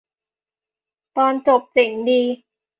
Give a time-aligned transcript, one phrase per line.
[1.17, 2.21] ตอนจบเจ๋งดี